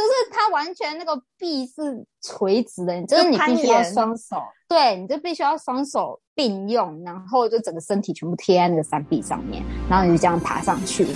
[0.00, 4.36] 就是它完全那个臂是垂直的，就是你必须要双手，
[4.68, 11.06] 对，你就必须要双手并用，然后就整个身体全部贴在那个山壁上面，然后你就这样爬上去。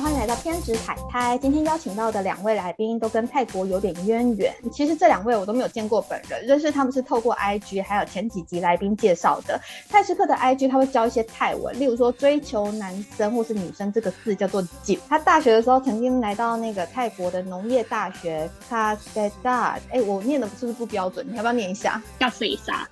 [0.00, 1.36] 欢迎来到偏执海苔。
[1.36, 4.54] 今天邀请到的两位来宾都跟泰国有点渊源。
[4.72, 9.60] 其实这两位我都没有见过本人，认识他们是透过 IG，还有前几集来宾介绍的。
[9.90, 14.96] 泰时刻的 IG 他会教一些泰文，例如说追求男生或是女生这个字叫做“九”。
[15.06, 21.26] 他大学的时候曾经来到那个泰国的农业大学 k a s e d a 哎，我念的是不是不标准？
[21.28, 22.88] 你要不要念一下 k a s e d a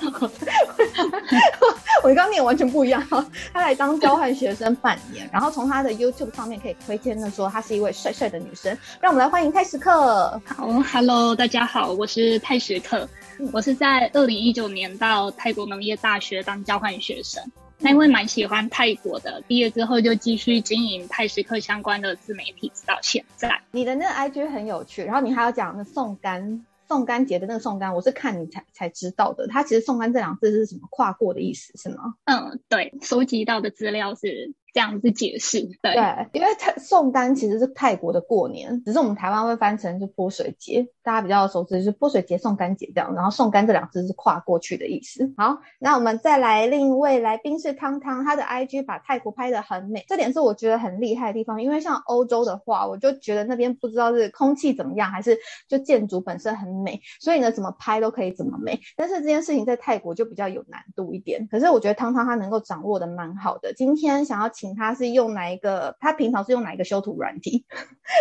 [2.02, 3.04] 我刚念完全不一样。
[3.52, 8.76] 他来当交换学生半年，然后从他的 YouTube 上面可以推荐的说，她是一位帅帅的女生。
[9.00, 10.40] 让我们来欢迎泰时克。
[10.44, 13.08] 好，Hello，大家好，我是泰时克。
[13.52, 17.42] 我是在二零一九年到泰国农业大学当交换学生。
[17.80, 23.60] 那因为蛮喜欢泰国的，毕业之后就继续经营泰时刻相关的自媒体，直到现在。
[23.70, 26.64] 你的那个 IG 很有趣，然后你还要讲那送干。
[26.88, 29.46] 宋干节的那个宋干，我是看你才才知道的。
[29.46, 30.88] 它其实“宋干”这两个字是什么？
[30.90, 32.14] 跨过的意思是吗？
[32.24, 34.54] 嗯，对，收集到的资料是。
[34.72, 35.94] 这样子解释，对，
[36.32, 43.14] 因为泰宋丹其实是泰国的过年，只是我们台湾会翻成是泼水节，大家比较熟知是泼水节、宋干节这样。
[43.14, 45.32] 然后宋干这两字是跨过去的意思。
[45.36, 51.62] 好，那我们再来另一位来宾是汤汤，他的 IG 把泰国拍的很美，这点是我觉得很厉害的地方。
[51.62, 58.78] 因为像欧洲的话，我就觉得那边不知道是空气怎么样，还是就建筑本身很美，所以呢怎么拍都可以怎么美。
[58.96, 61.48] 但是这件事情在泰国就比较有难度一点。
[61.50, 63.72] 可是我觉得汤汤他能够掌握的蛮好的。
[63.72, 64.74] 今天想要请。
[64.74, 65.96] 他是用哪一个？
[66.00, 67.64] 他平常是用哪一个修图软体？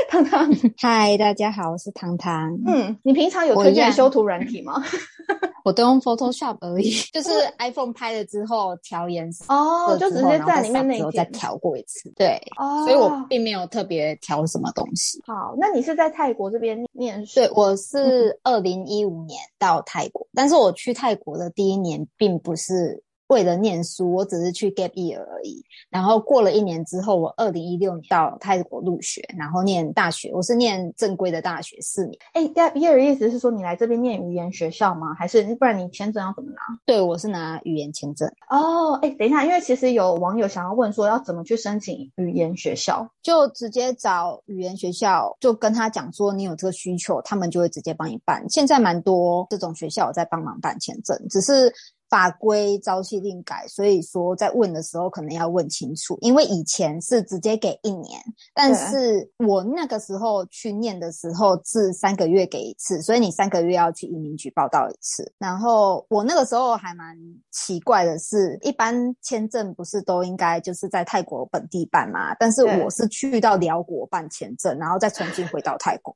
[0.10, 2.58] 糖糖，嗨，大家好，我是糖糖。
[2.66, 4.84] 嗯，你平常有推荐修图软体吗？
[5.66, 12.10] 我都用 Photoshop 而已，就是 iPhone 拍了之后调颜色哦，就直接在里面那再调过一次。
[12.16, 15.22] 对，哦，所以我并没有特别调什么东西。
[15.26, 17.36] 好，那你是在泰国这边念书？
[17.36, 23.04] 对，我是二零一五年到泰国，但是我去泰国的第一年并不是。
[23.28, 25.64] 为了念书，我只是去 gap year 而已。
[25.90, 30.32] 然后过了一年之后，我二零一六年到泰国入学，然后念大学。
[30.34, 32.18] 我是念正规的大学四年。
[32.34, 35.14] 哎，gap year 的意思是说你来这边念语言学校吗？
[35.14, 36.58] 还是不然你签证要怎么拿？
[36.86, 38.28] 对，我是拿语言签证。
[38.50, 48.44] 哦，哎，等一下，因为其实有网友想要问说要怎么去申请语言学校，就直接找语言学校，就跟他讲说你有这个需求，他们就会直接帮你办。
[48.50, 51.74] 现在蛮多这种学校在帮忙办签证，只是。
[52.10, 58.22] 法规朝夕令改，所以说在问的时候可能要问清楚，因为以前是直接给一年，
[58.54, 65.32] 但是我那个时候去念的时候是三个月给一次，所以你三个月要去移民局报道一次。
[65.38, 67.18] 然后我那个时候还蛮
[67.52, 72.34] 奇怪的是，一般签证不是都应该就是在泰国本地办嘛？
[72.36, 76.16] 但是我是去到辽国办签证，然后再重新回到泰国。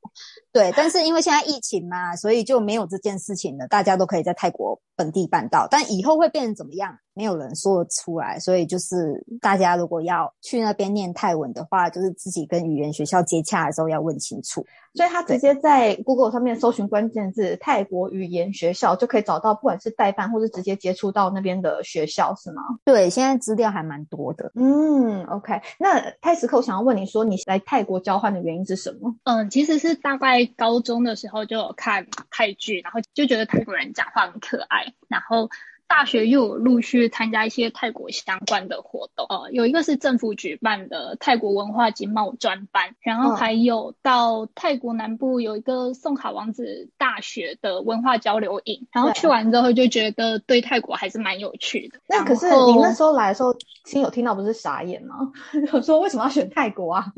[0.52, 6.98] 对，但是因为现在疫情嘛，所以就没有这件事情了，大家都可以在泰国本地办到，但以后会变成怎么样？
[7.14, 14.64] 没有人说得出来，所以就是大家如果要去那边念泰文的话，就是自己跟语言学校接洽的时候要问清楚。
[14.94, 22.62] 所以他直接在 Google 上面搜寻关键字“泰国语言学校”，就可以找到，不管是代办或是直接接触到那边的学校，是吗？
[22.82, 24.50] 对，现在资料还蛮多的。
[24.54, 25.60] 嗯，OK。
[25.78, 29.14] 那泰斯克，我想要问你说，你来泰国交换的原因是什么？
[29.24, 35.50] 嗯，其实是大概高中的时候就有看泰剧，然后就觉得泰国人讲话很可爱，然后。
[35.86, 51.98] 大学又有陆续参加一些泰国相关的活动，呃，有一个是政府举办的泰国文化经贸专班，然后还有到泰国南部有一个宋卡王子大学的文化交流营，然后去完之后就觉得对泰国还是蛮有趣的。
[52.08, 53.54] 那可是你那时候来的时候，
[53.84, 55.32] 亲友听到不是傻眼吗？
[55.72, 57.12] 我说为什么要选泰国啊？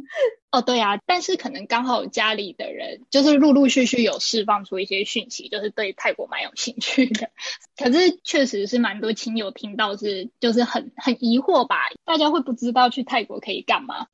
[0.55, 7.31] 哦，对啊，但是可能刚好家里的人就是陆陆续续有释放出一些讯息，就是对泰国蛮有兴趣的。
[7.77, 14.07] 可是确实是蛮多亲友听到是就是很很疑惑吧，大家会不知道去泰国可以干嘛？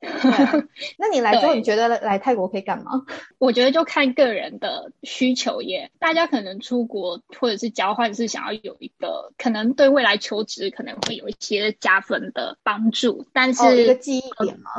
[0.97, 3.05] 那你来之后， 你觉得来泰国可以干嘛？
[3.37, 5.91] 我觉得就看个人的需求耶。
[5.99, 14.71] 大家可能出国或者是交换是想要有一个可能对未来求职可能会有一些加分的帮助，但是一个记忆点吗？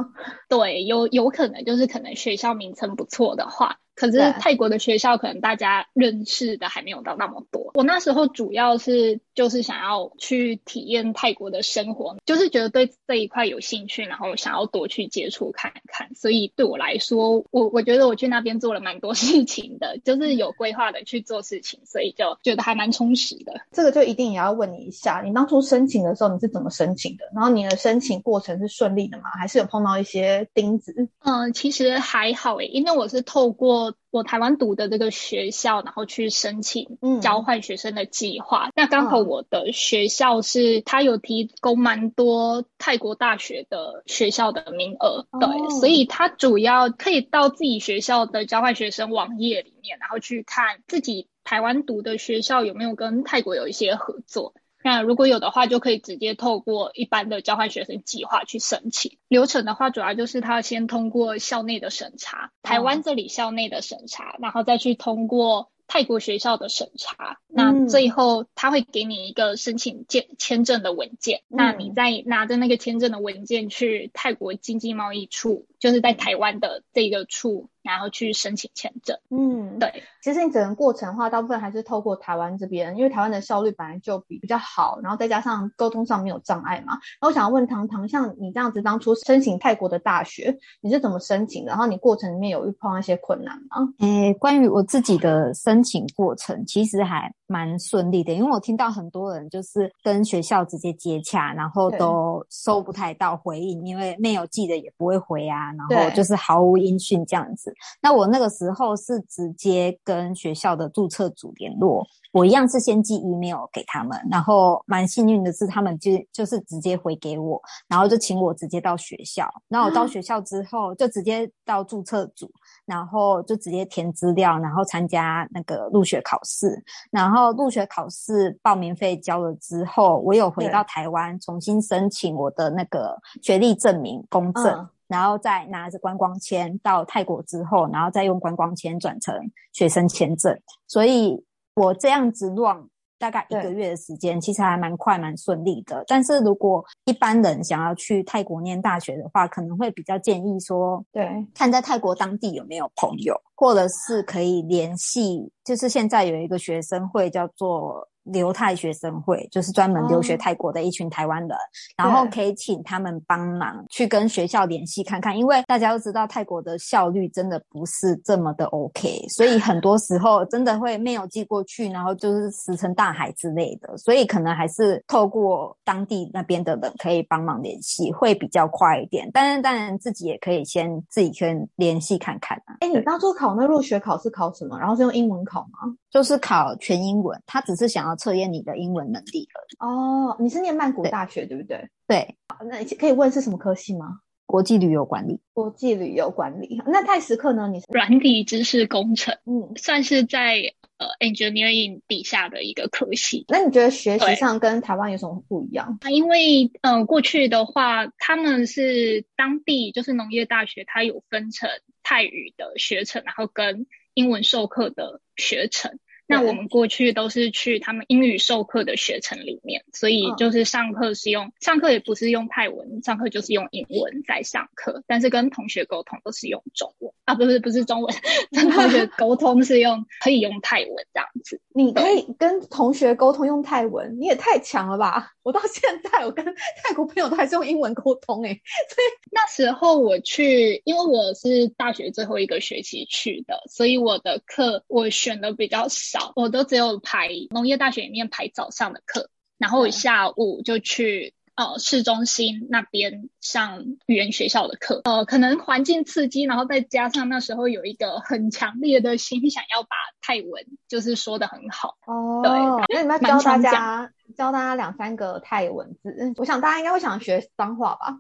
[0.49, 1.51] 对，有有可能。
[1.62, 7.70] 就是可能学校名称不错的话，可是泰国的学校可能大家认识的还没有到那么多。
[7.75, 16.12] 我那时候主要是就是想要去体验泰国的生活，就是觉得对这一块有兴趣，然后想要多去接触看看。
[16.16, 23.60] 所以对我来说，我我觉得我去那边做了蛮多事情的， 就是有规划的去做事情，所以就觉得还蛮充实的。
[23.70, 27.25] 这个就一定也要问你一下，你当初申请的时候你是怎么申请的？
[27.32, 29.31] 然后你的申请过程是顺利的吗？
[29.38, 31.08] 还是有碰到一些钉子？
[31.20, 33.92] 嗯，其实还好诶，因为我是透过。
[34.12, 38.69] 我台湾读的这个学校，然后去申请交换学生的计划。
[38.76, 54.53] 那刚好我的学校是，它有提供蛮多泰国大学的学校的名额，对，所以它主要可以到自己学校的交换学生网页里面，然后去看自己台湾读的学校有没有跟泰国有一些合作。
[54.84, 59.19] 那如果有的话，就可以直接透过一般的交换学生计划去申请。
[59.29, 67.38] 流程的话，主要就是他先通过校内的审查，台湾这里校内的审查，然后再去通过泰国学校的审查。
[67.49, 77.69] 那最后他会给你一个申请签签证的文件，那你再拿着那个签证的文件去泰国经济贸易处，就是在台湾的这个处。
[77.82, 79.19] 然后去申请签证。
[79.29, 80.05] 嗯，对。
[80.23, 86.96] 其实你整个过程的话，大部分还是透过台湾这边，因为台湾的效率本来就比比较好，然后再加上沟通上没有障碍嘛。
[87.20, 91.70] 那我想问唐唐，像你这样子当初申请泰国的大学，你是怎么申请的？
[91.70, 93.78] 然后你过程里面有遇碰一些困难吗？
[93.99, 107.73] 诶，关于我自己的申请过程，其实还蛮顺利的，因为我听到很多人就是跟学校直接接洽，然后都收不太到回应，因为没有寄的也不会回啊，然后就是毫无音讯这样子。
[108.01, 119.49] 那我那个时候是直接跟学校的注册组联络，我一样是先寄 email 给他们，然后蛮幸运的是他们就就是直接回给我，然后就请我直接到学校。
[119.69, 122.51] 那我到学校之后就直接到注册组，
[122.85, 126.83] 然后就直接填资料，然后参加那个入学考试。
[127.11, 134.89] 然后入学考试报名费交了之后，我有回到台湾重新申请我的那个学历证明公证。
[135.12, 139.35] 然后再拿着观光签到泰国之后，然后再用观光签转成
[139.75, 140.59] 学生签证。
[140.88, 141.44] 所以
[141.75, 142.82] 我这样子乱
[143.19, 146.03] 大概一个月的时间，其实还蛮快蛮顺利的。
[146.09, 158.09] 但是如果一般人想要去泰国念大学的话，可能会比较建议说，对，看在泰国当地有没有朋友，或者是可以联系，就是现在有一个学生会叫做。
[158.25, 161.57] 留泰学生会就是专门留学泰国的一群台湾人，
[161.97, 179.29] 然后可以请他们帮忙去跟学校联系看看，因为大家都知道泰国的效率真的不是这么的 OK，所以很多时候真的会没有寄过去，然后就是石沉大海之类的，所以可能还是透过当地那边的人可以帮忙联系，会比较快一点。
[179.33, 182.77] 但是当然自己也可以先自己先联系看看啊。
[182.81, 184.79] 哎，你当初考那入学考试考什么？
[184.79, 185.95] 然后是用英文考吗？
[186.12, 189.76] 就是考全英文，他只是想要测验你的英文能力而已。
[189.81, 191.88] 哦，你是念曼谷大学对不对？
[192.06, 192.37] 对。
[192.69, 194.19] 那可以问是什么科系吗？
[194.44, 195.41] 国际旅游管理。
[195.55, 196.82] 国际旅游管理。
[196.87, 197.67] 那泰时克呢？
[197.73, 200.56] 你是软体知识工程，嗯，算是在
[200.99, 203.47] 呃 engineering 底下的一个科系。
[203.49, 205.99] 那你觉得学习上跟台湾有什么不一样？
[206.11, 211.70] 因为嗯，过去的话，他们是当地就是农业大学，它有分成
[212.03, 228.15] 泰语的学程，然后跟英文授课的学程，那我们过去都是去他们英语授课的学程里面，所以就是上课是用上课也不是用泰文，上课就是用英文在上课，但是跟同学沟通都是用中文啊，不是不是中文，
[228.51, 231.61] 跟同学 沟通是用可以用泰文这样子。
[231.75, 235.33] 你可以跟同学沟通用泰文，你也太强了吧！
[235.43, 251.35] 我到现在我跟泰国朋友都还是用英文沟通诶，所以那时候我去，因为我是大学最后一个学期去的，所以我的课我选的比较少，我都只有排农业大学里面排早上的课，然后我下午就去。
[251.54, 259.90] 呃，市中心那边上语言学校的课，呃，可能环境刺激，然后再加上那时候有一个很强烈的心，想要把
[260.23, 261.99] 泰文就是说的很好。
[262.07, 262.40] 哦，
[262.88, 268.19] 对，那你们要教大家教大家两三个泰文字，我想大家应该会想学脏话吧？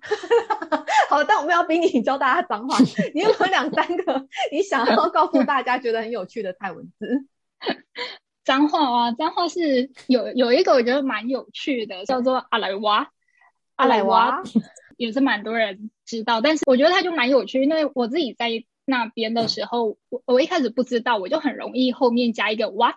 [1.08, 2.78] 好，但我们要逼你教大家脏话，
[3.14, 7.26] 你有没有两三个你想要告诉大家觉得很有趣的泰文字？
[8.44, 13.10] 脏话啊，脏话是有有一个我觉得蛮有趣的，叫做阿莱哇。
[13.76, 14.42] 阿莱娃
[14.96, 18.48] 也是蛮多人知道，但是我觉得它就蛮有趣，因为我自己在
[18.84, 22.94] 那边的时候，我我一开始不知道，我就很容易后面加一个哇，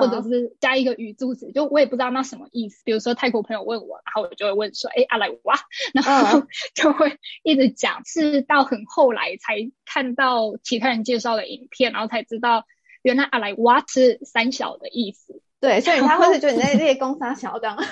[0.00, 2.82] 或者是加一个语助词，就我也不知道那什么意思。
[2.84, 5.58] 比如说泰国朋友问我，然后我就会问说，哎，阿莱哇，
[5.92, 12.64] 然后 就会一直讲，是到很后来才看到其他人介绍的影片，然后才知道
[13.02, 15.40] 原来阿莱瓦是三小的意思。
[15.60, 17.76] 对，所以他会是觉得你在列公三小这样。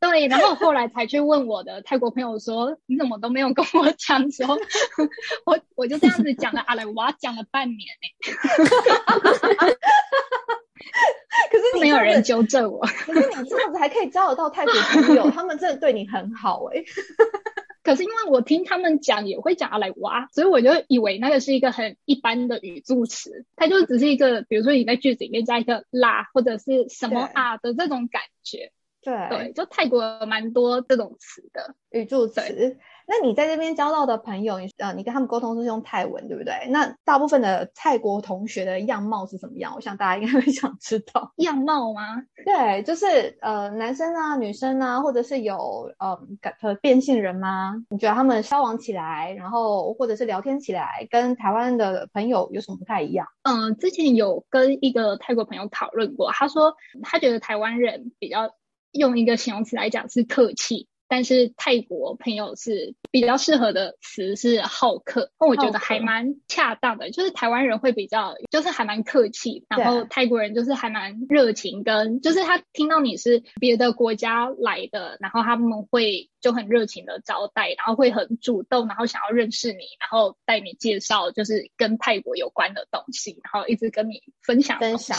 [0.00, 4.58] 对，然后后来才去问我的泰国朋友说：“你怎么都没有跟我讲？”说，
[5.44, 8.08] 我我就这样子讲了阿莱瓦，讲了半年呢。
[11.50, 12.80] 可是没有人纠正我。
[12.80, 16.82] 可是你这样子还可以交得到泰国朋友，他们真的对你很好哎。
[17.90, 28.70] 可是因为我听他们讲也会讲阿莱哇，所以我就以为那个是一个很一般的语助词，它就只是一个，比如说你在句子里面加一个啦或者是什么啊的这种感觉。
[29.02, 32.78] 对对，就泰国蛮多这种词的语助词。
[33.12, 36.68] 那你在这边交到的朋友，你呃，你跟他们沟通是用泰文，对不对？
[36.68, 39.72] 那大部分的泰国同学的样貌是什么样？
[39.74, 42.22] 我想大家应该会 想知道样貌吗？
[42.44, 47.74] 对，就是呃，男生啊，女生啊，或者是有呃改呃变性人吗？
[47.90, 53.26] 你觉得他们交往起来，然后或者是聊天起来，跟台湾的朋友有什么不太一样？
[53.42, 58.54] 嗯，之前有跟一个泰国朋友讨论过，他说他觉得台湾人比较。
[58.92, 67.10] 用一个形容词来讲是客气，但是泰国朋友是比较适合的词是好客，那我觉得还蛮恰当的。
[67.10, 85.18] 就是台湾人会比较，就是还蛮客气，然后泰国人就是还蛮热情，跟就是他听到你是别的国家来的，然后他们会就很热情的招待，然后会很主动，然后想要认识你，然后带你介绍就是跟泰国有关的东西，然后一直跟你分享分享。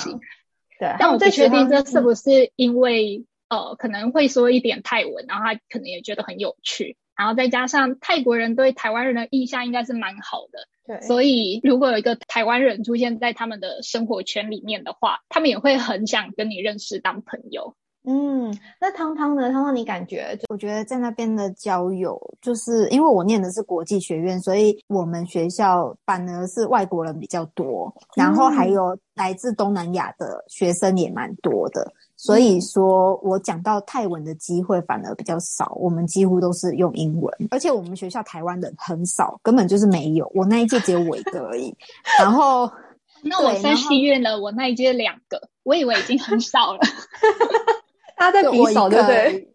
[0.79, 3.25] 对，但我不确定这是不是因为。
[3.51, 17.75] 呃，可能会说一点泰文，然后他可能也觉得很有趣，然后再加上泰国人对台湾人的印象应该是蛮好的，对，所以如果有一个台湾人出现在他们的生活圈里面的话，他们也会很想跟你认识当朋友。
[18.03, 19.51] 嗯，那汤汤呢？
[19.51, 20.35] 汤汤，你感觉？
[20.49, 31.93] 我觉得在那边的交友，就是因为我念的是国际学院，所以我们学校反而是外国人比较多，然后还有来自东南亚的学生也蛮多的。
[32.21, 40.31] 所以说我讲到泰文的机会反而比较少，我们几乎都是用英文，而且我们学校台湾人很少，根本就是没有。
[40.35, 41.75] 我那一届只有我一个而已。
[42.19, 42.71] 然后，
[43.25, 46.79] 那我在戏院了，我那一届两个，我以为已经很少了。
[48.15, 49.47] 他在比少，对不对？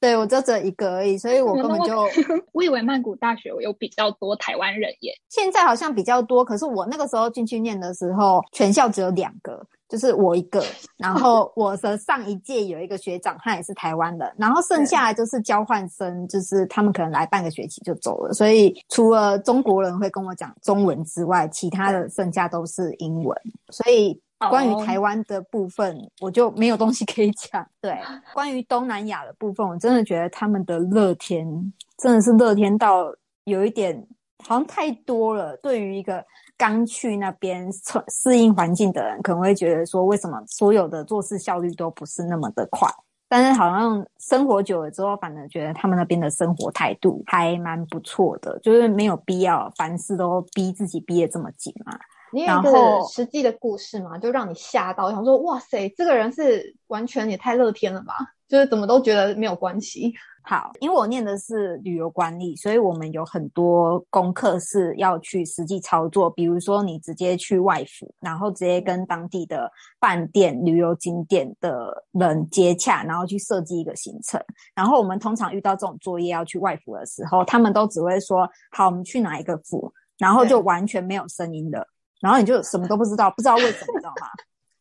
[0.00, 2.08] 对，我就只有一个而已，所以我根本就
[2.52, 5.12] 我以为曼谷大学有比较多台湾人耶。
[5.28, 9.62] 现在好像比较多，可是我那个时候进去念的时候，全校只有两个。
[9.88, 10.62] 就是我一个，
[10.98, 23.34] 然后我的上一届有一个学长，他也是台湾的，然后剩下来就是交换生，就是他们可能来半个学期就走了，所以除了中国人会跟我讲中文之外，其他的剩下都是英文。
[23.70, 27.66] 所以关于台湾的部分，我就没有东西可以讲。
[27.80, 27.98] 对，
[28.34, 33.06] 关于东南亚的部分，我真的觉得他们的乐天真的是乐天到
[33.44, 34.06] 有一点
[34.44, 36.24] 好像太多了，对于一个。
[36.58, 42.88] 刚去那边适适应环境的人，可能会觉得说，为什么所有的做事效率都不是那么的快？
[43.28, 51.96] 但是好像生活久了之后，反而觉得他们那边的生活态度还蛮不错的，就是没有必要凡事都逼自己逼得这么紧嘛。
[52.32, 52.72] 你有一个
[53.08, 58.14] 实际的故事嘛，就让你吓到，想说哇塞，这个人是完全也太乐天了吧？
[58.48, 60.12] 就是怎么都觉得没有关系。
[60.42, 66.30] 好，因为我念的是旅游管理，所以我们有很多功课是要去实际操作。
[66.30, 74.42] 比如说，你直接去外府，然后直接跟当地的饭店、旅游景点的人接洽，然后去设计一个行程。
[74.74, 81.86] 然后我们通常遇到这种作业要去外府的时候，他们都只会说：“好，我们去哪一个府？”然后就完全没有声音的，
[82.22, 84.28] 然后你就什么都不知道，不知道为什么，你知道吗？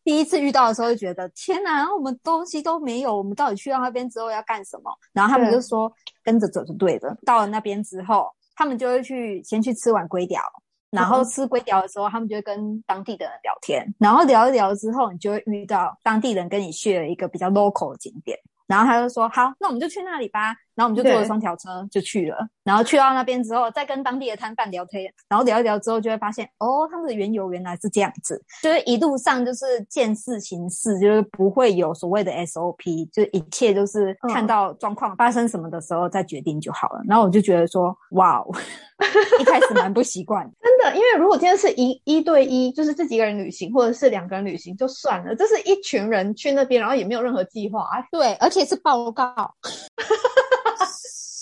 [0.08, 4.90] 第一次遇到的时候就觉得天哪，我们东西都没有，我们到底去到那边之后要干什么？
[5.12, 5.92] 然后他们就说
[6.24, 7.14] 跟着走就对了。
[7.26, 10.42] 到了那边之后，他们就会去先去吃碗龟条，
[10.92, 20.56] 然后吃龟条的时候，他们就会跟当地的人聊天，然后聊一聊之后，你就会遇到当地人跟你去了一个比较 local 的景点，然后他就说好，那我们就去那里吧。
[20.76, 37.02] 然后我们就坐了双条车就去了，然后去到那边之后，再跟当地的摊贩聊天，然后聊一聊之后，就会发现哦，他们的缘由原来是这样子，就是一路上就是见事行事，就是不会有所谓的 SOP，就一切都是看到状况发生什么的时候再决定就好了。
[37.08, 38.46] 然后我就觉得说，哇，
[39.40, 49.34] 一开始蛮不习惯， 真的，因为如果今天是一一对一，就是自己一个人旅行，或者是两个人旅行就算了，这是一群人去那边，然后也没有任何计划，啊对，而且是报告。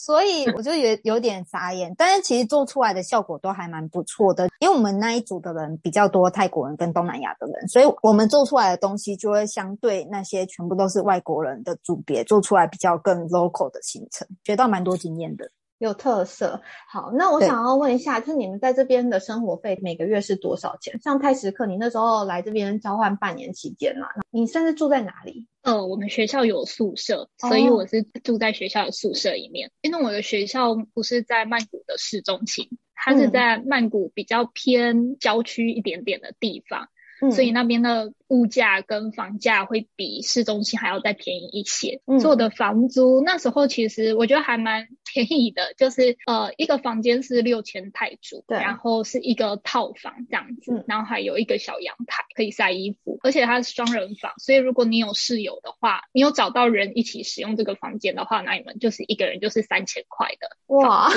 [0.06, 15.50] 所以我就有有点傻眼，但是其实做出来的效果都还蛮不错的，因为我们那一组的人比较多泰国人跟东南亚的人，所以我们做出来的东西就会相对那些全部都是外国人的组别做出来比较更 local 的行程，学到蛮多经验的。
[15.78, 16.62] 有特色。
[16.90, 21.00] 好，那我想要问一下，就是你们在这边的生活费每个月是多少钱？
[21.02, 25.48] 像泰时刻，你那时候来这边交换半年期间嘛，你现在住在哪里？
[25.64, 29.72] 呃，我们学校有宿舍，所以我是住在学校的宿舍里面。
[29.82, 36.88] 因为我的学校不是在曼谷的市中心，它是在曼谷比较偏郊区一点点的地方，
[37.32, 38.14] 所以那边的。
[38.28, 42.02] 物价跟房价会比市中心还要再便宜一些。
[42.20, 60.58] 做的房租那时候其实我觉得还蛮 便宜的，就是呃一个房间是六千泰铢，对，然后是一个套房这样子，然后还有一个小阳台可以晒衣服，而且它是双人房，所以如果你有室友的话，你有找到人一起使用这个房间的话，那你们就是一个人就是三千块的。
[60.68, 61.10] 哇，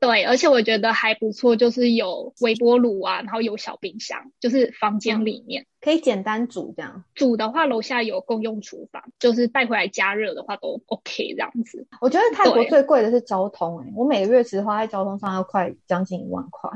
[0.00, 5.64] 对，而且我觉得还不错，就是有微波炉啊，然后有小冰箱，就是房间里面。
[5.80, 11.86] 可以简单煮这样，煮的话楼下有共用厨房，就是带回来加热的话都 OK 这样子。
[12.00, 16.70] 我觉得泰国最贵的是交通，哎，我每个月其实花在交通上要快将近一万块。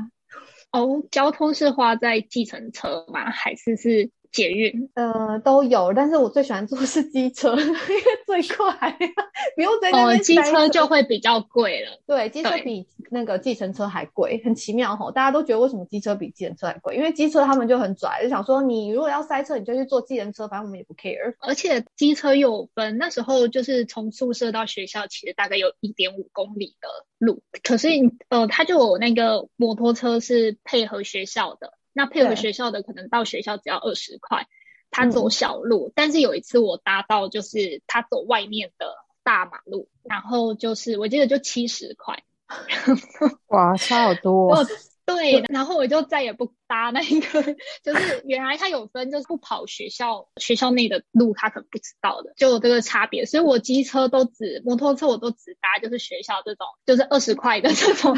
[0.71, 3.29] 哦，交通是花在计程车吗？
[3.29, 4.09] 还是是？
[4.33, 7.77] 捷运呃都有，但是我最喜欢坐是机车， 因为
[8.25, 8.97] 最快，
[9.55, 12.01] 不用在那边机车就会比较贵了。
[12.07, 15.11] 对，机车比那个计程车还贵， 很奇妙吼。
[15.11, 16.95] 大家都觉得为什么机车比计程车还贵？
[16.95, 21.35] 因为机车他们就很拽，就想说你如果要塞车，你就去坐计程车，反正我们也不 care。
[21.39, 26.87] 而且机车有分，那时候就是从宿舍到学校，其实大概有一点五公里的
[27.19, 27.89] 路，可是
[28.29, 31.73] 呃，他就有那个摩托车是配合学校的。
[31.93, 34.47] 那配合学校的可能到学校只要二十块，
[34.91, 35.91] 他走小路。
[35.95, 42.23] 但是有一次我搭到就是他走外面的大马路，然后就是我记得就七十块，
[43.47, 44.65] 哇，差好多。
[45.05, 47.43] 对，然后我就再也不搭那一个，
[47.83, 53.25] 就是原来他有分，就是不跑学校学校内的路，他可能不知道的，就有这个差别。
[53.25, 58.17] 所以我机车都只摩托车我都只搭，就是学校这种，就是二十块的这种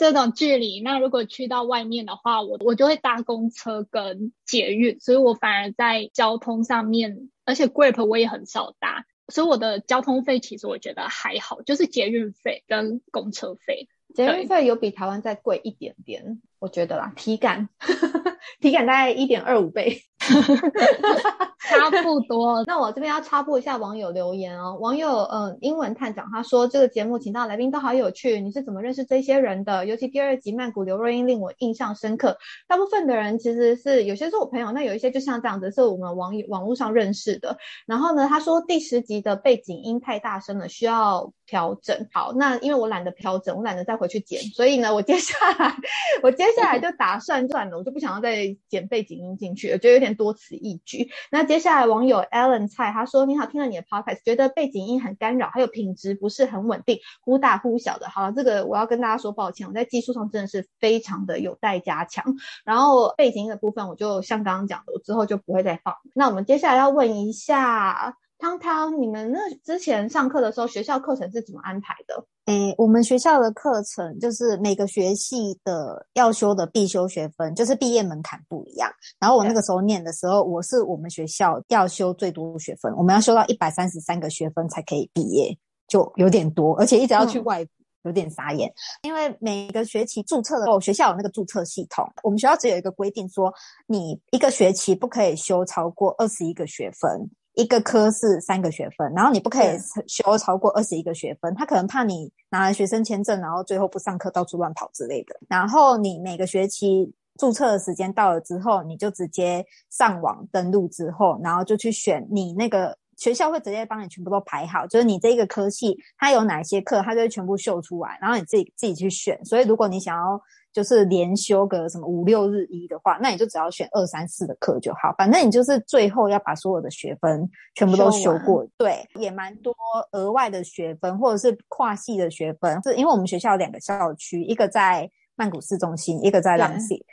[0.00, 0.80] 这种距离。
[0.80, 13.88] 那如果去到外面的话，我我就会搭公车跟捷运，所以我反而在交通上面，而且 Grab 我也很少搭，所以我的交通费其实我觉得还好，就是捷运费跟公车费。
[14.14, 17.68] 捷运费有比台湾再贵一点点，我觉得啦，体感，
[18.58, 20.02] 体感大概一点二五倍。
[21.60, 22.64] 差不多。
[22.66, 24.76] 那我这边要插播一下网友留言哦。
[24.80, 29.86] 网友嗯，英文探长他说这个节目请到来宾都好有趣，你是怎么认识这些人的？
[29.86, 32.36] 尤其第二集曼谷刘若英令我印象深刻。
[32.66, 37.56] 大部分的人其实是有些是我朋友，那有一些就像这样子是我们网网络上认识的。
[37.86, 42.06] 然后呢，他说第十集的背景音太大声了，需要调整。
[42.12, 45.74] 好，那因为我懒得调整，我懒得再回去剪，所以呢，我接下来
[46.22, 50.14] 我接下来就打算算了，我就不想要再剪背景音进去，我觉得有点。
[50.20, 51.08] 多此一举。
[51.30, 58.06] 那接下来网友 Alan 蔡他说：“你好，听了你的 podcast，觉得背景音很干扰，还有品质不是很稳定，忽大忽小的。
[58.10, 62.22] 好了，这个我要跟大家说抱歉，我在技术上真的是非常的有待加强。
[62.64, 65.94] 然后背景音的部分，我就像刚刚讲的，我之后就不会再放。
[66.12, 72.24] 那我们接下来要问一下。”汤汤，你们那之前上课的时候，学校课程是怎么安排的？
[72.46, 78.90] 诶，我们学校的课程就是每个学系的要修的必修学分，就是毕业门槛不一样。
[79.20, 85.54] 然后我那个时候念的时候，我是我们学校要修最多学分，我们要修到一百三十三个学分才可以毕业，
[85.86, 87.64] 就有点多，而且一直要去外，
[88.04, 88.72] 有点傻眼。
[89.02, 93.52] 因为每个学期注册的时候，学校有那个注册系统，我们学校只有一个规定，说
[93.86, 97.30] 你一个学期不可以修超过二十一个学分。
[97.54, 105.34] 一个科是三个学分，然后你不可以修超过二十一个学分，他可能怕你拿了学生签证，然后最后不上课，到处乱跑之类的。
[105.48, 119.38] 然后你每个学期注册的时间到了之后，你就直接上网登录之后，然后就去选你那个学校会直接帮你全部都排好，就是你这个科系它有哪些课，它就会全部秀出来，然后你自己自己去选。
[119.44, 120.42] 所以如果你想要。
[120.72, 125.12] 就是连修个什么五六日一的话，那你就只要选二三四的课就好。
[125.18, 128.64] 反正你就是最后要把所有的学分全部都修过。
[128.78, 129.74] 对，也蛮多
[130.12, 137.04] 额外的学分或者是跨系的学分，是因为我们学校有两个校区，一个在曼谷市中心，一个在浪溪。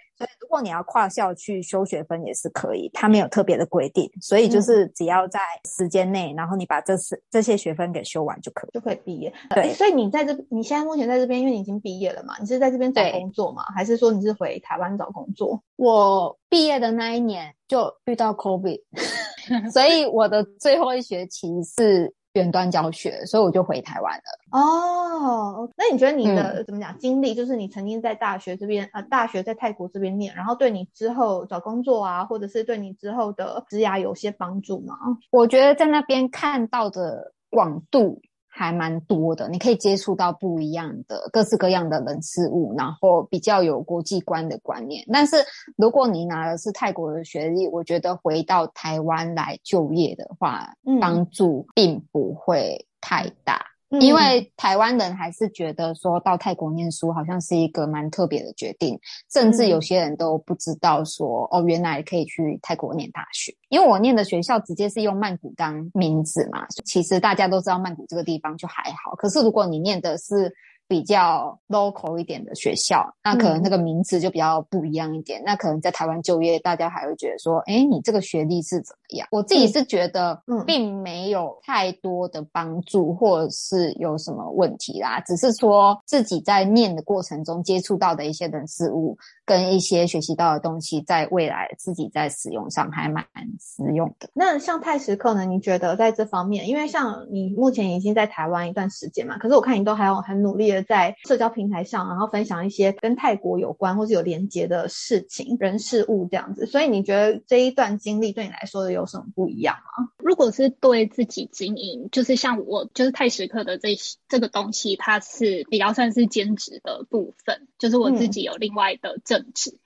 [0.48, 9.34] 如果你要跨校去修学分也是可以，它没有特别的规定，所以就是只要在时间内，然后你把这四这些学分给修完就可以，就可以毕业。
[9.50, 13.62] 对，所以你在这，你现在目前在这边，因为你已经毕业了嘛，你是在这边找工作吗？
[13.76, 15.62] 还是说你是回台湾找工作？
[15.76, 18.82] 我毕业的那一年就遇到 COVID，
[19.70, 22.16] 所以我的最后一学期是。
[22.38, 24.58] 远端教学，所以我就回台湾了。
[24.58, 34.96] 哦，那你觉得你的怎么讲经历，就是你曾经在大学这边，呃，大学在泰国这边念，然后对你之后找工作啊，或者是对你之后的职涯有些帮助吗？
[35.32, 38.22] 我觉得在那边看到的广度。
[38.58, 45.06] 还蛮多的，你可以接触到不一样的各式各样的人事物，然后比较有国际观的观念。
[45.14, 45.38] 但是
[45.76, 53.64] 如果你拿的是泰国的学历，我觉得回到台湾来就业的话，帮助并不会太大。
[54.02, 59.00] 因为台湾人还是觉得说到泰国念书好像是一个蛮特别的决定，
[59.32, 63.56] 甚至有些人都不知道说哦，原来可以去泰国念大学。
[63.70, 69.16] 因为我念的学校直接是用曼谷当名字嘛，其实大家都知道曼谷这个地方就还好。
[69.16, 70.54] 可是如果你念的是
[70.88, 75.42] 比较 local 一点的学校，那可能那个名字就比较不一样一点。
[75.46, 79.28] 那可能在台湾就业，大家还会觉得说，哎，你这个学历是怎么样？
[79.32, 85.20] 我自己是觉得，并没有太多的帮助，或者是有什么问题啦。
[85.22, 89.18] 只是说自己在念的过程中接触到的一些人事物。
[89.48, 93.26] 跟一些学习到的东西，在未来自己在使用上还蛮
[93.58, 94.30] 实用的。
[94.34, 95.46] 那像泰时课呢？
[95.46, 106.66] 你觉得在这方面，因为像你目前已经在台湾一段时间嘛，可是我看你都还有很努力的在社交平台上，然后分享一些跟泰国有关或是有连接的事情、人事物这样子。
[106.66, 110.10] 所以你觉得这一段经历对你来说有什么不一样吗？
[110.18, 113.96] 如果是对自己经营，就是像我就是泰时课的这
[114.28, 119.37] 这个东西，它是比较算是兼职的部分，就是我自己有另外的这。
[119.40, 119.78] 政治，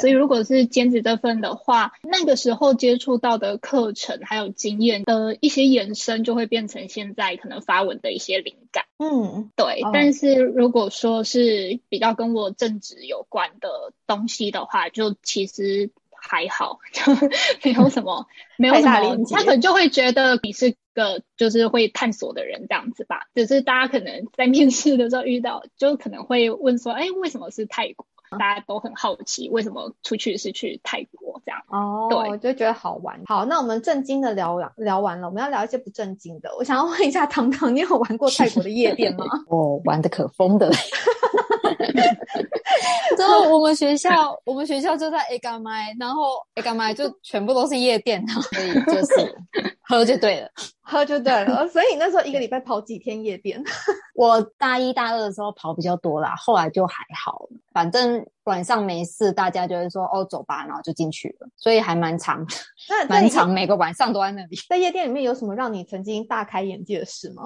[0.00, 8.84] 所以如果是兼职这份的话，那个时候接触到的课程还有经验的一些延伸，就会变成现在可能发文的一些灵感。
[8.98, 9.80] 嗯，对。
[9.92, 17.14] 但是如果说是比较跟我正职有关的东西的话，就其实还好， 就
[17.62, 18.26] 没有什么，
[18.58, 19.16] 没有什么。
[19.30, 23.22] 他可能就会觉得你是个就是会探索的人这样子吧。
[23.34, 28.04] 只是大家可能在面试的时候遇到，就可能会问说，哎，为什么是泰国？
[28.38, 31.60] 大家都很好奇，为什么出去是去泰国这样？
[31.68, 33.20] 哦，对，就觉得好玩。
[33.26, 36.50] 好，那我们正经的聊聊完了，我们要聊一些不正经的。
[36.56, 39.24] 我想要问一下糖糖，你有玩过泰国的夜店吗？
[39.48, 40.70] 我玩的可疯的。
[43.16, 49.34] 之后我们学校，我们学校就在 A 嘎麦，然后 A 嘎麦就全部都是夜店，所以就是
[49.82, 50.48] 喝就对了，
[50.80, 51.66] 喝就对了。
[51.70, 53.62] 所以那时候一个礼拜跑几天夜店？
[54.14, 62.44] 我大一大二的时候跑比较多啦，后来就还好，反正晚上没事，大家就会说哦走吧，然后就进去了，所以还蛮长，
[63.08, 64.56] 蛮长，每个晚上都在那里。
[64.68, 67.44] 在夜店里面有什么让你曾经大开眼界的事吗？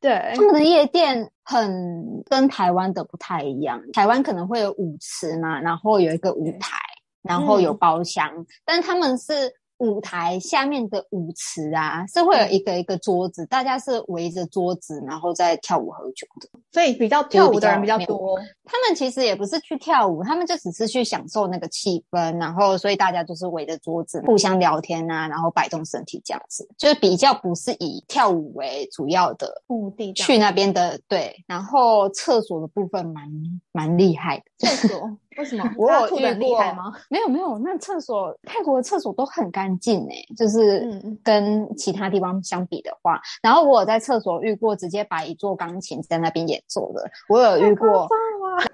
[0.00, 3.80] 对，他们的夜店很跟台湾的不太一样。
[3.92, 6.78] 台湾可能会有舞池嘛，然后有一个舞台，
[7.22, 9.59] 然后有包厢，但他们是。
[9.80, 18.38] 舞台下面的舞池啊，是会有一个一个桌子，大家是围着桌子，然后再跳舞喝酒的，所以比较跳舞的人比较多。
[18.64, 31.00] 他们其实也不是去跳舞，他们就只是去享受那个气氛，然后所以大家就是围着桌子互相聊天啊，然后摆动身体这样子，就是比较不是以跳舞为主要的目的去那边的。
[31.08, 33.28] 对，然后厕所的部分蛮
[33.72, 35.10] 蛮厉害的，厕所。
[35.38, 35.64] 为什么？
[35.78, 36.92] 我有遇过吗？
[37.08, 40.86] 没有没有，那厕所泰国的厕所都很干净诶，就是
[41.22, 43.18] 跟其他地方相比的话。
[43.40, 48.06] 然后我有在厕所遇过直接摆一座钢琴在那边演奏的，我有遇过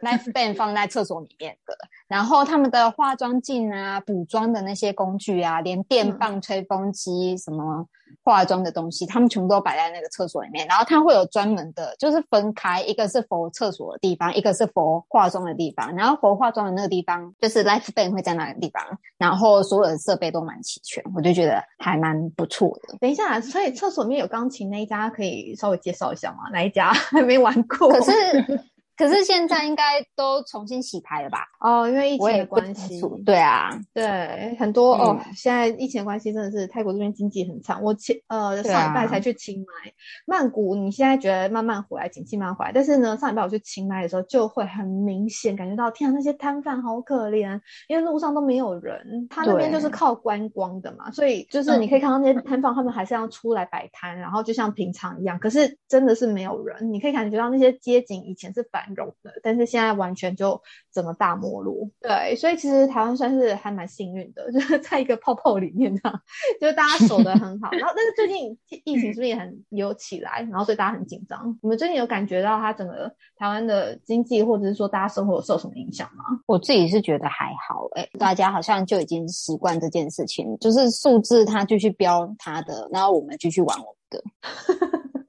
[0.02, 1.76] live band 放在厕所里面的。
[2.08, 7.86] 然后他们的化妆镜啊、补妆的那些工具啊，连电棒、吹风机什么。
[8.22, 15.94] 化妆的东西，他们全部都摆在那个厕所里面，然后它会有专门的，就是分开，一个是佛厕所的地方，一个是佛化妆的地方。
[15.94, 18.82] 然后佛化妆的那个地方，就是 life band 会在那个地方，
[19.16, 22.96] 然后所有的设备都蛮齐全，我就觉得还蛮不错的。
[22.98, 26.48] 等一下，所以厕所里面有钢琴那一家可以稍微介绍一下吗？
[26.52, 27.90] 哪一家 还没玩过？
[27.90, 28.60] 可是。
[28.96, 29.82] 可是现在应该
[30.14, 31.40] 都重新洗牌了吧？
[31.60, 33.00] 哦，因为疫情的关系。
[33.24, 35.20] 对啊，对，很多哦。
[35.34, 37.82] 现在疫情的关系真的是泰国这边经济很惨。
[37.82, 39.92] 我前呃上礼拜才去清迈，
[40.24, 58.85] 曼谷你现在觉得慢慢回来，景气慢慢回来，但是呢，上礼拜我去清迈的时候，就会很明显感觉到，天啊，那些摊贩好可怜，因为路上都没有人，他那边就是靠观光的嘛，所以就是你可以看到那些摊贩，他们还是要出来摆摊，然后就像平常一样，可是真的是没有人，你可以感觉到那些街景以前是反。
[58.94, 60.60] 容的，但是现在完全就
[60.92, 61.88] 整个大没落。
[62.00, 66.20] 对，所以其实台湾算是还蛮幸运的， 就是在一个泡泡里面的，
[66.60, 67.70] 就是大家守得很好。
[67.76, 70.46] 然后，但是最近疫情是不是也很有起来？
[70.50, 71.58] 然后所以大家很紧张。
[71.62, 76.24] 你们最近有感觉到它整个台湾的经济，或者是说大家生活受什么影响吗？
[76.46, 84.22] 我自己是觉得还好，哎，大家好像就已经习惯这件事情，就是数字它继续飙它的，然后我们继续玩我们的。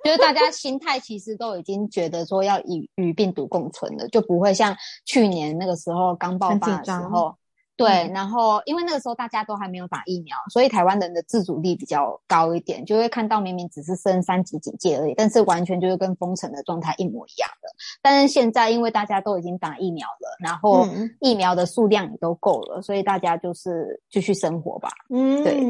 [0.08, 4.74] 就是大家心态其实都已经觉得说要与与病毒共存了，就不会像
[5.06, 7.36] 去年那个时候刚爆发的时候，
[7.78, 17.70] 对，然后因为那个时候大家都还没有打疫苗，所以台湾人的自主力比较高一点，就会看到明明只是升三级警戒而已，但是完全就是跟封城的状态一模一样的。
[18.02, 20.88] 但是现在因为大家都已经打疫苗了，然后
[21.20, 24.90] 疫苗的数量也都够了，所以大家就是继续生活吧。
[25.12, 25.62] 嗯，对，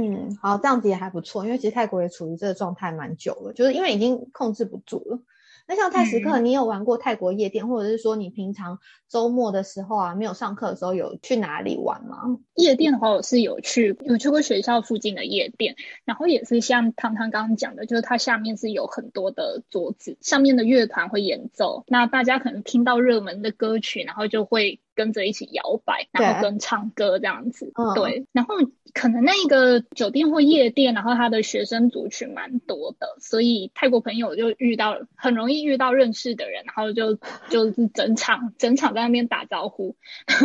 [0.42, 5.20] 好，这样子也还不错，因为其实泰国也处于这个状态蛮久了，就是因为已经控制不住了。
[5.68, 12.38] 那像泰时刻，你有玩过泰国夜店，或者是说你平常周末的时候啊，没有上课的时候，有去哪里玩吗？
[12.56, 15.76] 夜店的话，我是有去，有去过学校附近的夜店，
[16.06, 24.80] 然后也是像汤汤刚刚讲的，就是它下面是有很多的桌子，上面的乐团会演奏，那大家可能听到热门的歌曲，然后就会。
[24.98, 28.26] 跟着一起摇摆，然后跟唱歌这样子，对。
[28.34, 28.56] 然后
[28.94, 37.16] 可能那个酒店或夜店，然后他的学生族群蛮多的，所以泰国朋友就遇到很容易遇到认识的人，然后就
[37.48, 39.96] 就是整场整场在那边打招呼。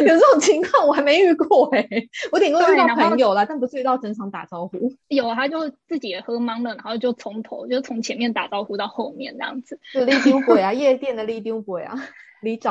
[0.00, 1.88] 有这种情况我还没遇过哎，
[2.32, 4.92] 我顶多遇到朋友了，但不是遇到整场打招呼。
[5.08, 9.78] 有他就自己也喝懵了，然后就从头就从前面打招呼到后面这样子。
[9.92, 11.94] 就立丢鬼啊，夜店的立丢鬼啊。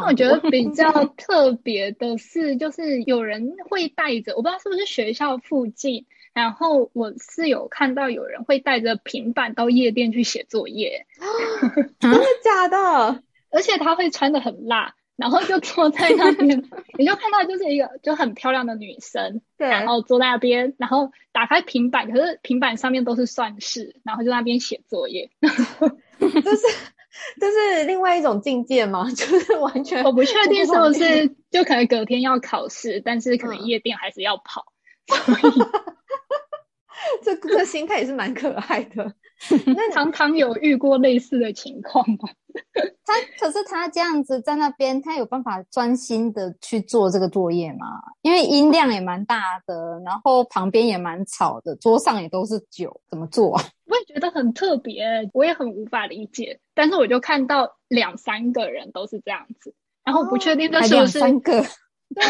[0.02, 11.06] 那我觉得比较特别的是，就是有人会带着，我不知道是不是学校附近，然后我是有看到有人会带着平板到夜店去写作业，
[12.00, 13.24] 真的假的？
[13.52, 16.64] 而且他会穿的很辣，然后就坐在那边，
[16.98, 25.30] 你就看到就是一个就很漂亮的女生，对，然后坐在那边，然后打开平板，可是平板上面都是算式，然后就那边写作业，
[26.20, 26.68] 就是。
[27.40, 29.10] 这是另外一种境界吗？
[29.16, 34.66] 就是完全我不确定是不是，就可能隔天要考试，但是可能夜店还是要跑。
[37.24, 39.14] 这这心态也是蛮可爱的。
[39.66, 42.30] 那常常有遇过类似的情况吗？
[43.06, 47.88] 他可是他这样子在那边，他有办法专心的去做这个作业吗？
[48.22, 53.64] 因为音量也蛮大的，然后旁边也蛮吵的，桌上也都是酒，怎么做啊？
[53.88, 56.60] 我也觉得很特别，我也很无法理解。
[56.74, 59.74] 但是我就看到两三个人都是这样子，
[60.06, 61.64] 然后不确定这是不是三个。
[62.14, 62.24] 对，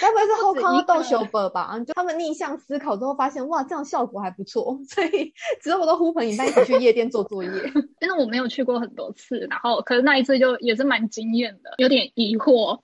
[0.00, 1.78] 该不会是 后康逗秀伯吧？
[1.86, 7.50] 就他们逆向思考之后发现，哇，这样效果还不错， 所以之后都呼朋引伴一起去夜店做作业。
[8.00, 12.78] 但是我没有去过很多次，然后可是那一次就也是蛮惊艳的，有点疑惑。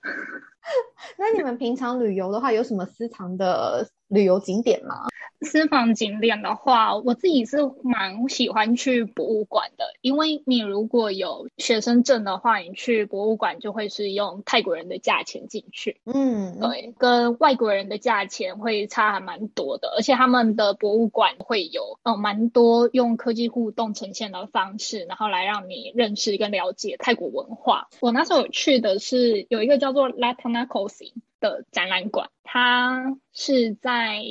[1.17, 5.07] 那你们平常旅游的话，有什么私藏的旅游景点吗？
[5.41, 27.89] 私房景点的话，我自己是蛮喜欢去博物馆的，因为你如果有学生证的话，你去博物馆就会是用泰国人的价钱进去，嗯，对，跟外国人的价钱会差还蛮多的，而且他们的博物馆会有呃蛮多用科技互动呈现的方式，然后来让你认识跟了解泰国文化。
[27.99, 34.21] 我那时候去的是有一个叫做 Latanakosi 的展览馆，它是在。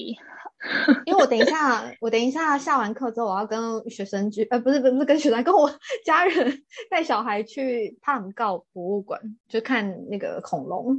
[1.05, 5.71] 因为我等一下， 我等一下下完课之后，我要跟学生去，呃，不是，不是跟学生，跟我
[6.05, 10.97] 家人带小孩去帕姆告博物馆，就看那个恐龙。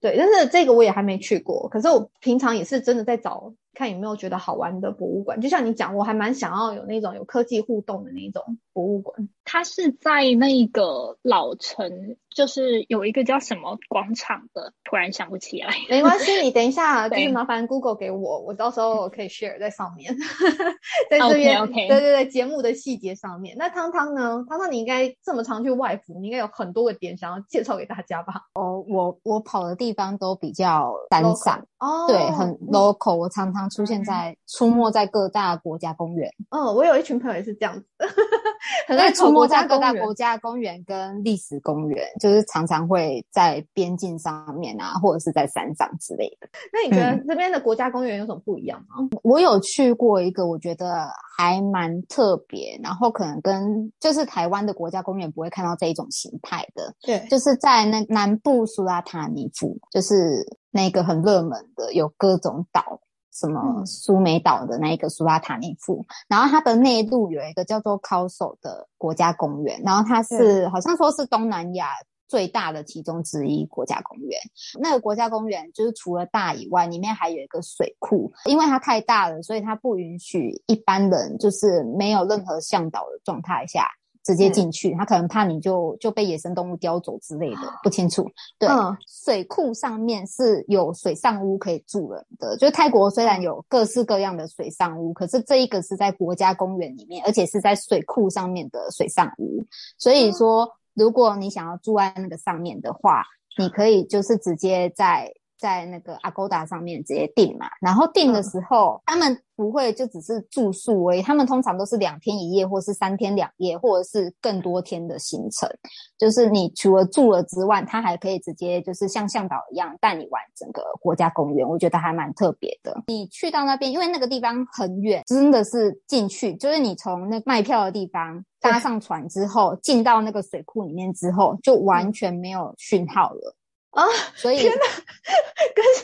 [0.00, 3.52] 对，但是这个我也还没去过，可是我平常也是真的在找。
[3.74, 9.28] 看有没有觉得好玩的博物馆，就像你讲，我还蛮想要有那种有科技互动的那种博物馆。
[9.44, 15.74] 它是在那个老城，就是有一个叫什么广场的，突然想不起来。
[15.90, 20.16] 没关系，你等一下， 就是麻烦 Google 给我，我到时候可以 share 在上面，
[21.10, 21.66] 在这边。
[21.72, 23.56] 对对对，节目的细节上面。
[23.58, 24.44] 那汤汤呢？
[24.48, 28.34] 汤汤，你应该这么常去外服，你应该有很多个点想要介绍给大家吧？
[28.54, 33.68] 哦，我我跑的地方都比较单散，哦，对，很 local，我常常。
[33.72, 36.30] 出现在出没在各大国家公园。
[36.50, 37.86] 嗯，我有一群朋友也是这样子，
[38.86, 46.48] 很爱出没在各大国家公园跟历史公园，就是常常会在边境上面啊，或者是在山上之类的。
[46.70, 49.08] 那你觉得这边的国家公园有什么不一样吗？
[49.22, 56.94] 我有去过一个，我觉得还蛮特别，然后可能跟就是台湾的国家公园不会看到这一种形态的。
[57.00, 63.00] 对，就是在那南部苏拉塔尼夫，就是那个很热门的，有各种岛。
[63.34, 71.86] 什么苏梅岛的那一个苏拉塔尼夫，然后它的内陆有一个叫做考索的国家公园，然后它是好像说是东南亚
[72.28, 74.38] 最大的其中之一国家公园。
[74.78, 83.88] 那个国家公园就是除了大以外，里面还有一个水库，因为它太大了，所以它不允许一般人就是没有任何向导的状态下。
[84.24, 88.30] 直接进去，他可能怕你就就被野生动物叼走之类的，不清楚。
[88.58, 88.68] 对，
[89.06, 92.56] 水库上面是有水上屋可以住人的。
[92.56, 99.64] 就是泰国虽然有各式各样的水上屋，可是这一个是在国家公园里面，而且是在水库上面的水上屋。
[99.98, 103.24] 所以说，如果你想要住在那个上面的话，
[103.58, 105.32] 你可以就是直接在。
[105.62, 115.70] 在那个 Agoda 上面直接订嘛，然后订的时候，他们不会就只是住宿而已，他们通常都是两天一夜，或是三天两夜，或者是更多天的行程。
[116.18, 123.00] 就是你除了住了之外，他还可以直接就是像向导一样带你玩整个国家公园，我觉得还蛮特别的。
[123.06, 133.54] 你去到那边，因为那个地方很远，真的是进去，就是你从那卖票的地方搭上船之后，进到那个水库里面之后，就完全没有讯号了。
[133.92, 134.04] 啊！
[134.34, 134.80] 所以天哪，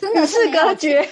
[0.03, 1.09] 跟与世隔绝，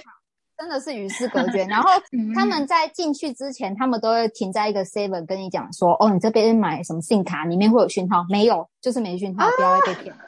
[0.59, 1.65] 真的是与世隔绝。
[1.65, 1.91] 然后
[2.35, 8.25] 他们在进去之前，他们都会停在一个 seven 跟你讲说：“哦，你这边买什么信卡，里面会有讯号？
[8.29, 10.15] 没有，就是没讯号，不要被骗。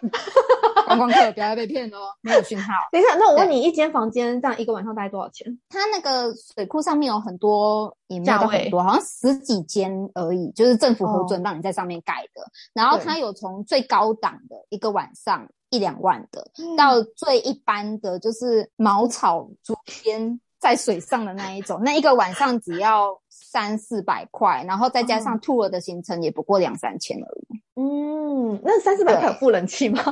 [0.87, 2.73] 观光客不要被骗哦，没有讯号。
[2.91, 5.47] 等一下，那我问你，一间房间这样一个晚上大概多少钱？
[5.69, 12.41] 它那个水库上面有很多，也没有很多，好像十几间而已，就是政府核准让你在上面盖的。
[12.73, 15.47] 然后它有从最高档的一个晚上。
[15.71, 27.63] 一两万的，到最一般的就是茅草竹编在水上的那一种，那一个晚上只要三四百块，然后再加上 tour 的行程也不过两三千而已。
[27.81, 30.03] 嗯，那三四百块有付冷气吗？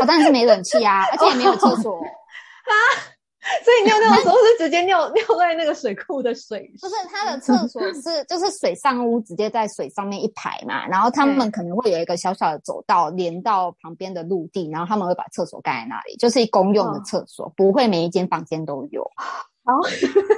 [0.00, 2.74] 我 当然是没冷气啊，而且也没有厕所啊。
[3.62, 19.04] 所以尿尿的时候是直接尿尿在那个水库的水，不是它的厕所是就是水上屋，直接在水上面一排嘛，然后他们可能会有一个小小的走道连到旁边的陆地，然后他们会把厕所盖在那里，就是公用的厕所，不会每一间房间都有。
[19.66, 19.72] 好，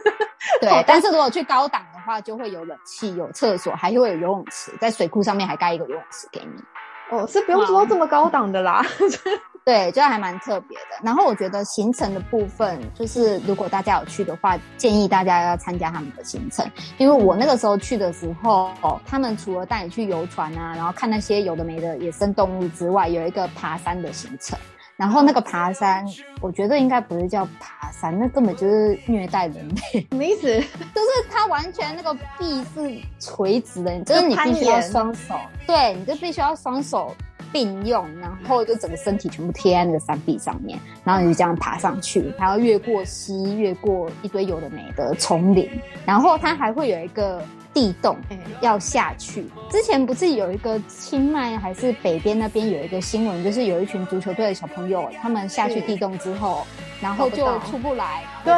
[0.60, 7.16] 对，但是如果去高档的话，就会有冷气、有厕所，还会有游泳池，在水库上面还盖一个游泳池给你。
[7.16, 8.84] 哦，是不用说这么高档的啦。
[9.66, 10.84] 对，就还蛮特别的。
[11.02, 16.64] 然后我觉得行程的部分，就是如果大家有去的话，建议大家要参加他们的行程。
[16.98, 18.70] 因为我那个时候去的时候，
[19.04, 24.56] 他们除了带你去游船啊，然后看那些有的没的野生动物之外，有一个爬山的行程。
[24.96, 26.06] 然后那个爬山，
[26.40, 30.06] 我觉得应该不是叫爬山，那根本就是虐待人类。
[30.10, 30.46] 什么意思？
[30.94, 35.34] 就是它完全那个壁是垂直的，就是你必须要双手，
[35.66, 37.12] 对，你就必须要双手。
[37.52, 45.68] 并用，然后就整个身体全部贴在那个山壁上面，然后你就这样爬上去，还要越过溪，越过一堆有的没的丛林，
[46.04, 48.16] 然后它还会有一个地洞
[48.60, 49.46] 要下去。
[49.70, 56.66] 之前不是有一个清迈还是北边那边有一个新闻，就是有一群足球队的小朋友，他们下去地洞之后，
[57.00, 58.52] 然后就出不来，对，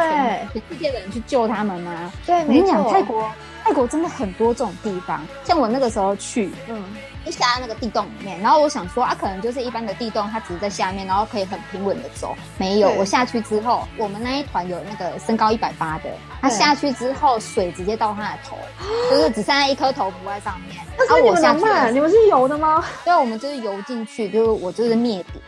[0.53, 2.13] 全世界的人去救他们吗？
[2.27, 2.91] 对，没错。
[2.93, 3.31] 泰国，
[3.65, 6.83] 泰国真的很多这种地方，像我那个时候去，嗯。
[7.29, 12.35] 就下在那个地洞里面，然后我想说啊，可能就是一般的地洞，它只是在下面，然后可以很平稳的走。
[12.57, 16.05] 没有，我下去之后，我们那一团有那个身高一百八的，
[16.41, 18.57] 他下去之后，水直接到他的头，
[19.11, 20.79] 就是只剩下一颗头浮在上面。
[20.97, 22.83] 那我下去，你们是游的吗？
[23.05, 25.43] 对，我们就是游进去，就是我就是灭顶。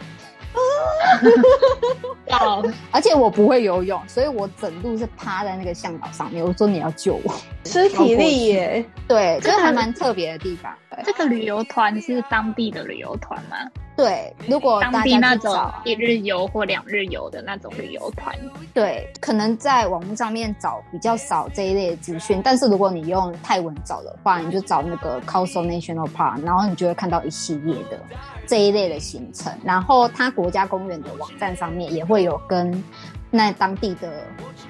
[2.28, 6.44] 好，而且我不会游泳，所以我整路是趴在那个向导上面。
[6.44, 8.84] 我说你要救我，吃体力耶。
[9.06, 10.72] 对，这个还蛮特别的地方。
[11.04, 13.56] 这个旅游团是当地的旅游团吗？
[13.96, 18.34] 对，如果当地那种一日游或两日游的那种旅游团，
[18.72, 22.40] 对，可能在网络上面找比较少这一类资讯。
[22.42, 28.00] 但是如果你用泰文找的话，你就找那个 k a s o National Park，然后你就会看到一系列的。
[28.46, 32.82] 这一类的行程，然后它国家公园的网站上面也会有跟
[33.30, 34.24] 那当地的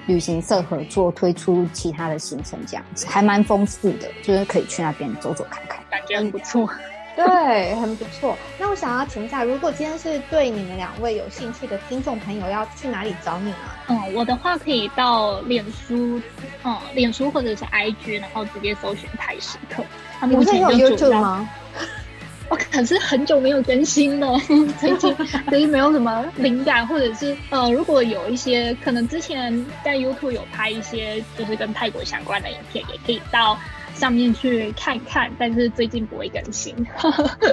[0.05, 5.80] 旅行社合作推出其他的行程，这样子还蛮丰富的，就是可以去那边走走看看，
[6.17, 6.69] 很不错。
[7.13, 8.37] 对，很不错。
[8.57, 13.57] 那我想要请下，如果今天是对你们两位有兴趣的听众朋友，要去哪里找你呢？
[13.89, 16.21] 嗯，我的话可以到脸书，
[16.63, 19.83] 嗯，脸书或者是 IG，然后直接搜寻泰食课。
[20.21, 21.49] 他们现在有 YouTube 吗？
[22.47, 24.37] 我可是很久没有更新了，
[24.79, 25.15] 最近
[25.49, 33.57] 最近没有什么灵感，或者是呃，如果有一些可能之前在 YouTube 有拍一些就是跟泰国相关的影片，也可以到
[34.01, 36.75] 上面去看看，但是最近不会更新。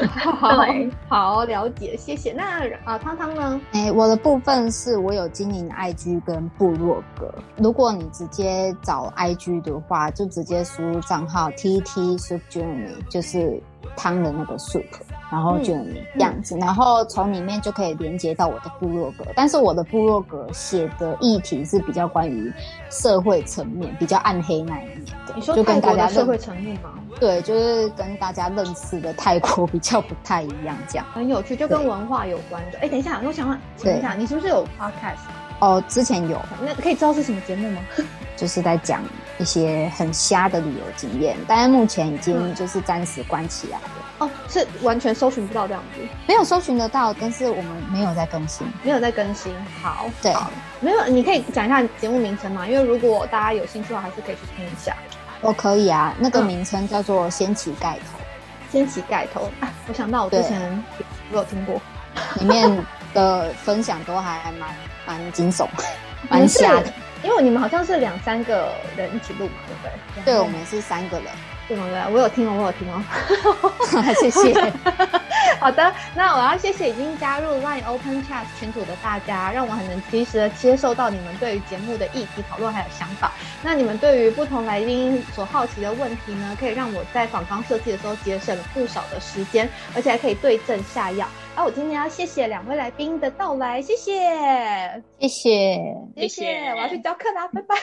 [0.09, 0.49] 好，
[1.09, 2.33] 好了解，谢谢。
[2.33, 3.61] 那啊，汤汤呢？
[3.73, 13.63] 哎，我的部分是我有经营 IG 跟部落格，如果你直接找 IG 的话，就直接输入账号 TT Sub Journey，就是。
[13.97, 14.85] 汤的那个 soup，
[15.31, 15.75] 然后就
[16.17, 19.25] 样子，然后从里面就可以连接到我的部落格。
[19.35, 22.53] 但是我的部落格写的议题是比较关于
[22.91, 25.35] 社会层面，比较暗黑那一面的。
[25.35, 26.91] 你说泰国的社会层面吗？
[27.19, 32.79] 对，就是跟大家认识的泰国比较不太一样，这样很有趣，就跟文化有关的。
[32.79, 35.17] 哎，等一下，我想问，等一下，你是不是有 podcast？
[35.61, 37.81] 哦，之前有，那可以知道是什么节目吗？
[38.37, 39.03] 就是在讲
[39.39, 43.85] 一些很瞎的旅游经验，但是目前已经就是暂时关起来了。
[44.19, 48.67] 哦，是完全搜寻不到这样子，没有搜寻得到，但是我们没有在更新。
[48.83, 49.55] 没有在更新。
[49.81, 50.35] 好，对
[50.81, 52.67] 没有，你可以讲一下节目名称嘛？
[52.67, 54.97] 因为如果大家有兴趣的话，还是可以去听一下。
[55.41, 58.19] 我可以啊，那个嗯名称叫做“掀起盖头
[58.73, 59.71] 掀起盖头啊！
[59.87, 60.85] 我想到我之前
[61.31, 61.81] 我有听过，”，
[62.41, 62.85] 里面
[63.15, 64.75] 的 分享都还蛮
[65.07, 65.69] 蛮惊悚、
[66.29, 66.93] 蛮吓的。
[67.23, 69.83] 因为你们好像是两三个人一起录嘛，对不
[70.15, 70.25] 对？
[70.25, 71.27] 对，我们是三个人，
[71.67, 73.03] 对对对，我有听哦，我有听哦。
[74.21, 74.73] 谢谢。
[75.61, 83.33] 好的，那我要谢谢已经加入 Line Open Chat 群组的大家，让我很能及时的接受到你们对于节目的议题讨论还有想法。
[83.63, 91.27] 那你们对于不同来宾所好奇的问题呢，可以让我在访纲设计的时候节省了不少的时间，而且还可以对症下药。
[91.59, 95.77] 而我今天要谢谢两位来宾的到来，谢谢，谢谢。
[96.15, 97.75] 谢谢谢我要去教课啦，拜拜。